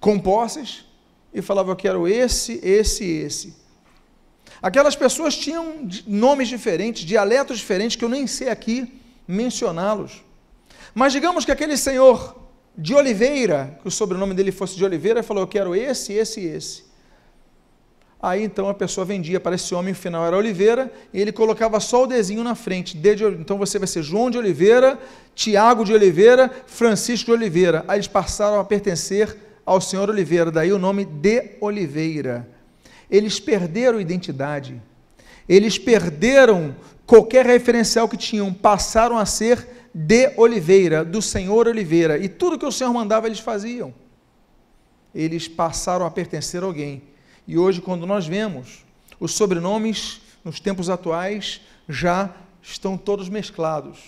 [0.00, 0.84] com posses
[1.32, 3.56] e falava: Eu quero esse, esse e esse.
[4.60, 10.24] Aquelas pessoas tinham nomes diferentes, dialetos diferentes, que eu nem sei aqui mencioná-los.
[10.94, 12.36] Mas digamos que aquele senhor
[12.76, 16.46] de Oliveira, que o sobrenome dele fosse de Oliveira, falou: Eu quero esse, esse e
[16.46, 16.87] esse.
[18.20, 21.78] Aí então a pessoa vendia para esse homem, o final era Oliveira, e ele colocava
[21.78, 22.96] só o desenho na frente.
[22.96, 24.98] De, então você vai ser João de Oliveira,
[25.36, 27.84] Tiago de Oliveira, Francisco de Oliveira.
[27.86, 32.48] Aí eles passaram a pertencer ao senhor Oliveira, daí o nome de Oliveira.
[33.08, 34.82] Eles perderam identidade,
[35.48, 36.74] eles perderam
[37.06, 42.66] qualquer referencial que tinham, passaram a ser de Oliveira, do senhor Oliveira, e tudo que
[42.66, 43.94] o Senhor mandava eles faziam.
[45.14, 47.02] Eles passaram a pertencer a alguém
[47.48, 48.84] e hoje, quando nós vemos
[49.18, 52.30] os sobrenomes nos tempos atuais, já
[52.62, 53.98] estão todos mesclados.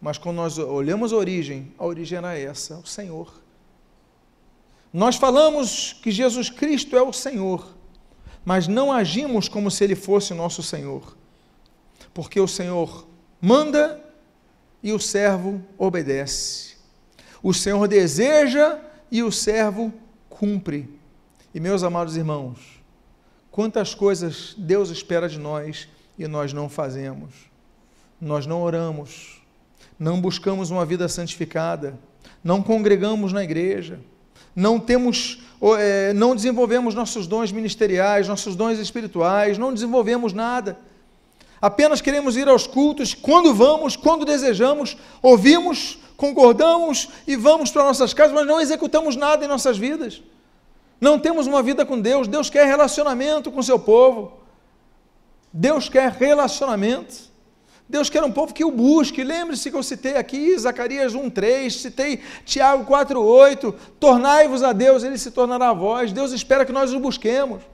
[0.00, 3.42] Mas quando nós olhamos a origem, a origem era essa, o Senhor.
[4.92, 7.74] Nós falamos que Jesus Cristo é o Senhor,
[8.44, 11.16] mas não agimos como se ele fosse nosso Senhor.
[12.14, 13.08] Porque o Senhor
[13.40, 14.00] manda
[14.80, 16.76] e o servo obedece.
[17.42, 18.78] O Senhor deseja
[19.10, 19.92] e o servo
[20.30, 21.01] cumpre.
[21.54, 22.58] E meus amados irmãos,
[23.50, 25.86] quantas coisas Deus espera de nós
[26.18, 27.30] e nós não fazemos.
[28.18, 29.42] Nós não oramos,
[29.98, 31.98] não buscamos uma vida santificada,
[32.42, 34.00] não congregamos na igreja,
[34.56, 35.42] não temos,
[35.78, 40.78] é, não desenvolvemos nossos dons ministeriais, nossos dons espirituais, não desenvolvemos nada.
[41.60, 48.14] Apenas queremos ir aos cultos quando vamos, quando desejamos, ouvimos, concordamos e vamos para nossas
[48.14, 50.22] casas, mas não executamos nada em nossas vidas.
[51.02, 52.28] Não temos uma vida com Deus.
[52.28, 54.34] Deus quer relacionamento com o seu povo.
[55.52, 57.32] Deus quer relacionamento.
[57.88, 59.24] Deus quer um povo que o busque.
[59.24, 63.74] Lembre-se que eu citei aqui Zacarias 1,3, citei Tiago 4,8.
[63.98, 66.12] Tornai-vos a Deus, ele se tornará a vós.
[66.12, 67.64] Deus espera que nós o busquemos.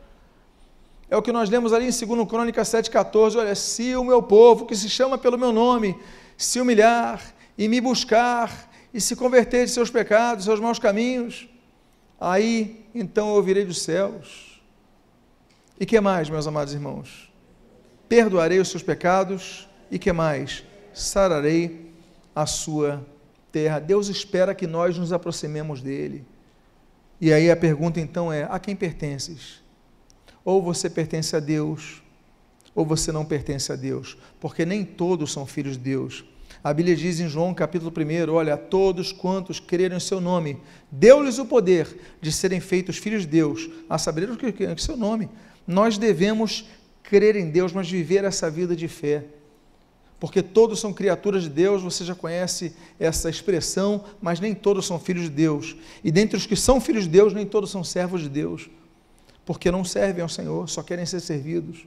[1.10, 3.36] É o que nós lemos ali em 2 Crônica 7,14.
[3.36, 5.94] Olha, se o meu povo, que se chama pelo meu nome,
[6.34, 7.20] se humilhar
[7.58, 11.46] e me buscar e se converter de seus pecados, seus maus caminhos,
[12.18, 14.60] aí então eu ouvirei dos céus.
[15.78, 17.32] E que mais, meus amados irmãos?
[18.08, 20.64] Perdoarei os seus pecados e que mais?
[20.92, 21.92] Sararei
[22.34, 23.06] a sua
[23.52, 23.78] terra.
[23.78, 26.24] Deus espera que nós nos aproximemos dele.
[27.20, 29.62] E aí a pergunta então é: a quem pertences?
[30.44, 32.02] Ou você pertence a Deus,
[32.74, 36.24] ou você não pertence a Deus, porque nem todos são filhos de Deus.
[36.62, 40.58] A Bíblia diz em João capítulo 1: Olha, a todos quantos creram em seu nome,
[40.90, 44.96] deu-lhes o poder de serem feitos filhos de Deus, a saber o que é seu
[44.96, 45.28] nome.
[45.66, 46.66] Nós devemos
[47.02, 49.24] crer em Deus, mas viver essa vida de fé.
[50.20, 54.98] Porque todos são criaturas de Deus, você já conhece essa expressão, mas nem todos são
[54.98, 55.76] filhos de Deus.
[56.02, 58.68] E dentre os que são filhos de Deus, nem todos são servos de Deus,
[59.46, 61.86] porque não servem ao Senhor, só querem ser servidos.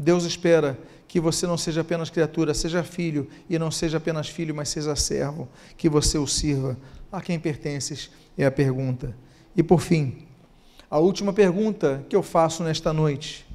[0.00, 4.54] Deus espera que você não seja apenas criatura, seja filho, e não seja apenas filho,
[4.54, 6.78] mas seja servo, que você o sirva.
[7.12, 9.14] A quem pertences é a pergunta.
[9.54, 10.26] E por fim,
[10.90, 13.46] a última pergunta que eu faço nesta noite,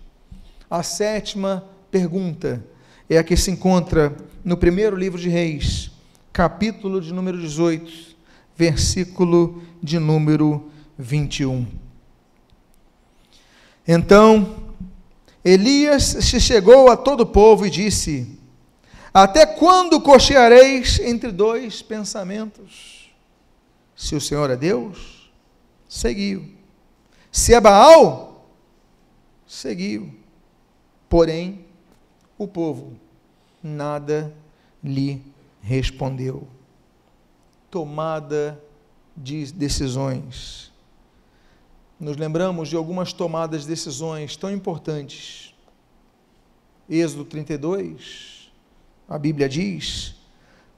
[0.70, 2.64] a sétima pergunta,
[3.10, 5.90] é a que se encontra no primeiro livro de Reis,
[6.32, 8.16] capítulo de número 18,
[8.56, 11.66] versículo de número 21.
[13.88, 14.65] Então,
[15.46, 18.40] Elias se chegou a todo o povo e disse:
[19.14, 23.12] Até quando cocheareis entre dois pensamentos?
[23.96, 25.32] Se o Senhor é Deus,
[25.88, 26.52] seguiu.
[27.32, 28.50] Se é Baal,
[29.46, 30.12] seguiu.
[31.08, 31.64] Porém,
[32.40, 33.00] o povo
[33.62, 34.36] nada
[34.84, 35.22] lhe
[35.62, 36.48] respondeu.
[37.70, 38.60] Tomada
[39.16, 40.72] de decisões.
[42.06, 45.56] Nos lembramos de algumas tomadas de decisões tão importantes.
[46.88, 48.52] Êxodo 32,
[49.10, 50.16] a Bíblia diz,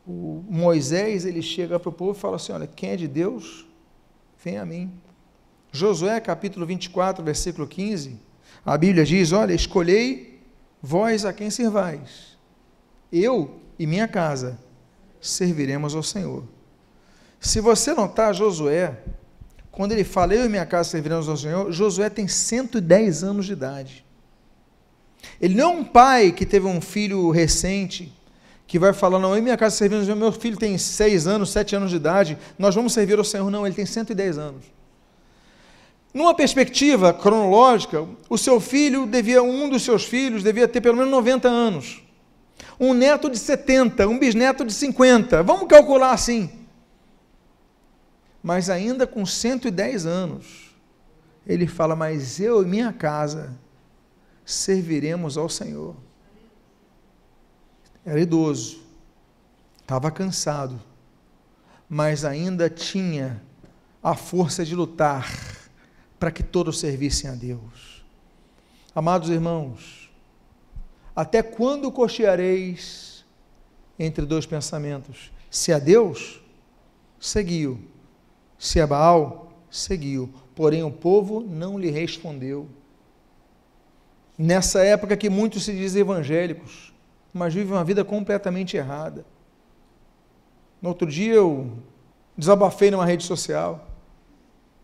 [0.07, 3.67] o Moisés ele chega para o povo e fala assim: olha, quem é de Deus,
[4.41, 4.89] vem a mim.
[5.69, 8.17] Josué capítulo 24, versículo 15,
[8.65, 10.41] a Bíblia diz: olha, escolhei
[10.81, 12.37] vós a quem servais.
[13.11, 14.57] Eu e minha casa
[15.19, 16.45] serviremos ao Senhor.
[17.37, 19.03] Se você notar, Josué,
[19.77, 23.53] quando ele fala, eu e minha casa serviremos ao Senhor, Josué tem 110 anos de
[23.53, 24.03] idade.
[25.39, 28.11] Ele não é um pai que teve um filho recente,
[28.65, 31.27] que vai falar, não, eu e minha casa serviremos ao Senhor, meu filho tem 6
[31.27, 33.51] anos, 7 anos de idade, nós vamos servir ao Senhor.
[33.51, 34.63] Não, ele tem 110 anos.
[36.11, 41.11] Numa perspectiva cronológica, o seu filho devia, um dos seus filhos devia ter pelo menos
[41.11, 42.01] 90 anos.
[42.79, 45.43] Um neto de 70, um bisneto de 50.
[45.43, 46.56] Vamos calcular assim
[48.47, 50.73] mas ainda com 110 anos,
[51.45, 53.59] ele fala: Mas eu e minha casa
[54.45, 55.97] serviremos ao Senhor.
[58.05, 58.79] Era idoso,
[59.81, 60.81] estava cansado,
[61.89, 63.43] mas ainda tinha
[64.01, 65.29] a força de lutar
[66.17, 68.01] para que todos servissem a Deus.
[68.95, 70.09] Amados irmãos,
[71.13, 73.25] até quando cocheareis
[73.99, 75.33] entre dois pensamentos?
[75.51, 76.41] Se a Deus,
[77.19, 77.96] seguiu
[78.57, 80.29] se Baal, seguiu.
[80.55, 82.67] Porém, o povo não lhe respondeu.
[84.37, 86.93] Nessa época que muitos se dizem evangélicos,
[87.33, 89.25] mas vivem uma vida completamente errada.
[90.81, 91.71] No outro dia eu
[92.37, 93.87] desabafei numa rede social.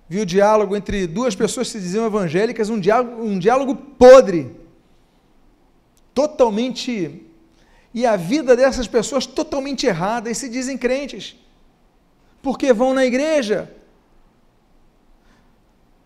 [0.09, 4.55] Vi o diálogo entre duas pessoas que se diziam evangélicas, um diálogo, um diálogo podre.
[6.13, 7.25] Totalmente.
[7.93, 11.35] E a vida dessas pessoas totalmente errada e se dizem crentes
[12.43, 13.73] porque vão na igreja.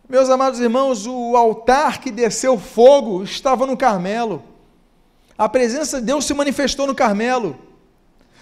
[0.07, 4.41] Meus amados irmãos, o altar que desceu fogo estava no Carmelo.
[5.35, 7.57] A presença de Deus se manifestou no Carmelo.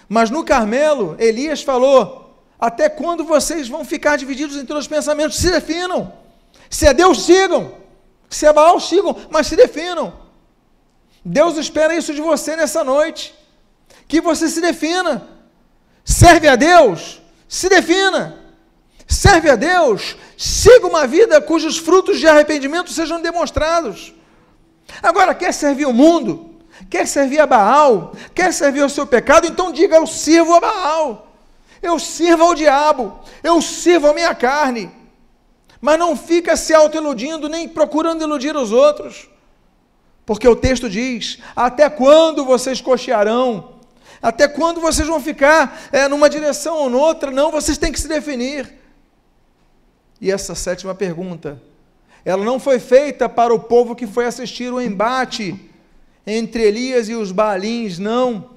[0.08, 5.38] Mas no Carmelo, Elias falou: Até quando vocês vão ficar divididos entre os pensamentos?
[5.38, 6.12] Se definam.
[6.68, 7.72] Se é Deus, sigam.
[8.28, 9.16] Se é Baal, sigam.
[9.30, 10.12] Mas se definam.
[11.24, 13.34] Deus espera isso de você nessa noite.
[14.06, 15.26] Que você se defina.
[16.04, 18.44] Serve a Deus se defina.
[19.06, 24.12] Serve a Deus, siga uma vida cujos frutos de arrependimento sejam demonstrados.
[25.02, 26.56] Agora, quer servir o mundo?
[26.90, 28.12] Quer servir a Baal?
[28.34, 29.46] Quer servir ao seu pecado?
[29.46, 31.32] Então diga: Eu sirvo a Baal,
[31.80, 34.90] eu sirvo ao diabo, eu sirvo a minha carne.
[35.80, 39.28] Mas não fica se autoiludindo, nem procurando iludir os outros.
[40.24, 43.75] Porque o texto diz: Até quando vocês cochearão?
[44.20, 47.30] Até quando vocês vão ficar é, numa direção ou noutra?
[47.30, 48.72] Não, vocês têm que se definir.
[50.20, 51.60] E essa sétima pergunta,
[52.24, 55.60] ela não foi feita para o povo que foi assistir o embate
[56.26, 58.50] entre Elias e os Baalins, não.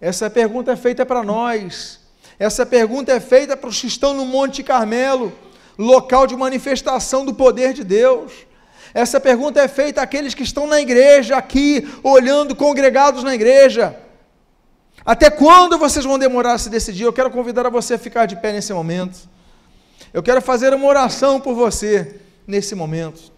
[0.00, 2.00] Essa pergunta é feita para nós.
[2.38, 5.32] Essa pergunta é feita para os que estão no Monte Carmelo,
[5.78, 8.32] local de manifestação do poder de Deus.
[8.92, 13.96] Essa pergunta é feita àqueles que estão na igreja, aqui, olhando, congregados na igreja.
[15.06, 17.04] Até quando vocês vão demorar a se decidir?
[17.04, 19.16] Eu quero convidar a você a ficar de pé nesse momento.
[20.12, 23.30] Eu quero fazer uma oração por você nesse momento.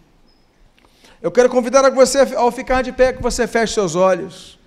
[1.21, 4.57] Eu quero convidar a você, ao ficar de pé, que você feche seus olhos.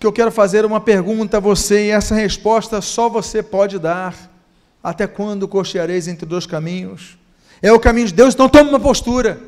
[0.00, 4.16] Que eu quero fazer uma pergunta a você e essa resposta só você pode dar.
[4.82, 7.16] Até quando cocheareis entre dois caminhos?
[7.62, 9.40] É o caminho de Deus, então tome uma postura.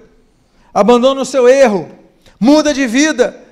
[0.73, 1.91] Abandona o seu erro.
[2.39, 3.46] Muda de vida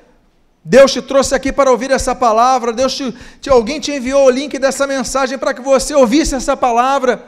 [0.65, 4.31] Deus te trouxe aqui para ouvir essa palavra, Deus te, te, alguém te enviou o
[4.31, 7.23] link dessa mensagem para que você ouvisse essa palavra.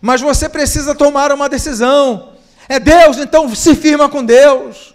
[0.00, 2.32] Mas você precisa tomar uma decisão.
[2.66, 4.94] É Deus, então se firma com Deus.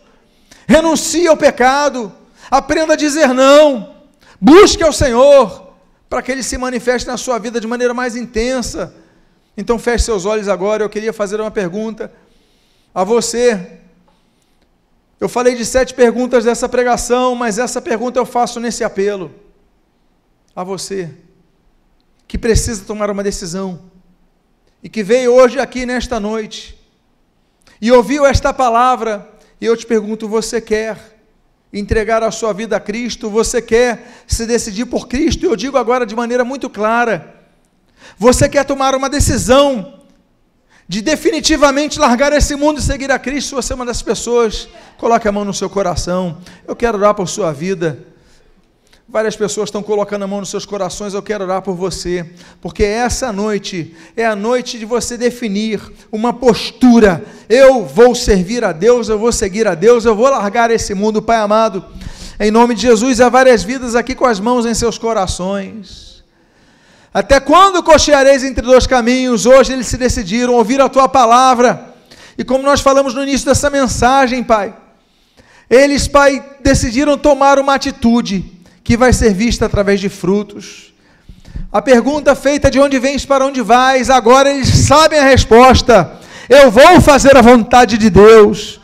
[0.68, 2.12] Renuncie ao pecado.
[2.50, 3.94] Aprenda a dizer não.
[4.42, 5.74] Busque ao Senhor
[6.10, 8.96] para que ele se manifeste na sua vida de maneira mais intensa.
[9.56, 10.84] Então feche seus olhos agora.
[10.84, 12.12] Eu queria fazer uma pergunta
[12.96, 13.80] a você
[15.24, 19.34] eu falei de sete perguntas dessa pregação, mas essa pergunta eu faço nesse apelo
[20.54, 21.10] a você
[22.28, 23.84] que precisa tomar uma decisão
[24.84, 26.78] e que veio hoje aqui nesta noite
[27.80, 29.26] e ouviu esta palavra,
[29.62, 31.22] e eu te pergunto: você quer
[31.72, 33.30] entregar a sua vida a Cristo?
[33.30, 35.46] Você quer se decidir por Cristo?
[35.46, 37.34] Eu digo agora de maneira muito clara:
[38.18, 40.03] você quer tomar uma decisão
[40.94, 43.56] de definitivamente largar esse mundo e seguir a Cristo?
[43.56, 44.70] Você é uma das pessoas,
[45.00, 46.38] coloque a mão no seu coração.
[46.68, 47.98] Eu quero orar por sua vida.
[49.10, 52.30] Várias pessoas estão colocando a mão nos seus corações, eu quero orar por você,
[52.62, 55.82] porque essa noite é a noite de você definir
[56.12, 57.26] uma postura.
[57.50, 61.24] Eu vou servir a Deus, eu vou seguir a Deus, eu vou largar esse mundo,
[61.24, 61.84] Pai amado.
[62.40, 66.13] Em nome de Jesus, há várias vidas aqui com as mãos em seus corações.
[67.14, 69.46] Até quando cocheareis entre dois caminhos?
[69.46, 71.94] Hoje eles se decidiram ouvir a tua palavra.
[72.38, 74.74] E como nós falamos no início dessa mensagem, Pai,
[75.70, 78.44] eles, Pai, decidiram tomar uma atitude
[78.84, 80.92] que vai ser vista através de frutos.
[81.72, 86.20] A pergunta feita de onde vens para onde vais, agora eles sabem a resposta.
[86.50, 88.80] Eu vou fazer a vontade de Deus.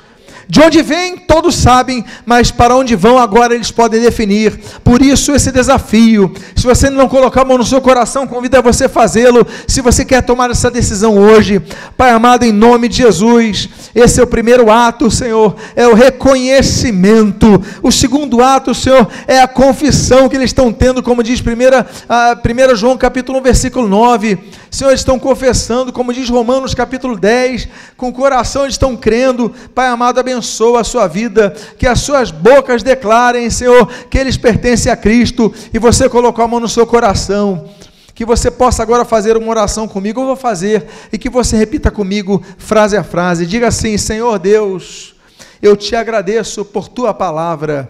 [0.51, 4.59] De onde vêm, todos sabem, mas para onde vão agora eles podem definir.
[4.83, 6.33] Por isso, esse desafio.
[6.55, 9.45] Se você não colocar a mão no seu coração, convida você a fazê-lo.
[9.67, 11.61] Se você quer tomar essa decisão hoje,
[11.95, 17.63] Pai amado, em nome de Jesus, esse é o primeiro ato, Senhor, é o reconhecimento.
[17.83, 22.97] O segundo ato, Senhor, é a confissão que eles estão tendo, como diz 1 João
[22.97, 24.39] capítulo 1, versículo 9.
[24.71, 27.67] Senhor, eles estão confessando, como diz Romanos capítulo 10,
[27.97, 29.51] com o coração eles estão crendo.
[29.73, 34.91] Pai amado, abençoa a sua vida, que as suas bocas declarem, Senhor, que eles pertencem
[34.91, 37.67] a Cristo e você colocou a mão no seu coração.
[38.13, 41.89] Que você possa agora fazer uma oração comigo, eu vou fazer, e que você repita
[41.89, 43.45] comigo, frase a frase.
[43.45, 45.15] Diga assim: Senhor Deus,
[45.61, 47.89] eu te agradeço por tua palavra.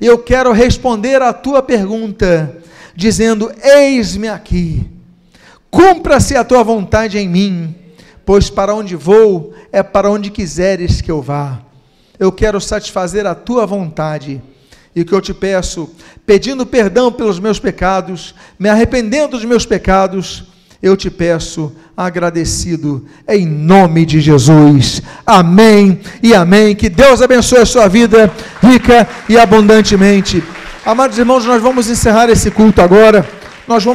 [0.00, 2.58] Eu quero responder a tua pergunta,
[2.94, 4.93] dizendo: Eis-me aqui
[5.74, 7.74] cumpra-se a tua vontade em mim,
[8.24, 11.58] pois para onde vou é para onde quiseres que eu vá.
[12.16, 14.40] Eu quero satisfazer a tua vontade.
[14.94, 15.90] E o que eu te peço,
[16.24, 20.44] pedindo perdão pelos meus pecados, me arrependendo dos meus pecados,
[20.80, 25.02] eu te peço, agradecido, em nome de Jesus.
[25.26, 26.76] Amém e amém.
[26.76, 30.40] Que Deus abençoe a sua vida rica e abundantemente.
[30.86, 33.28] Amados irmãos, nós vamos encerrar esse culto agora.
[33.66, 33.92] Nós vamos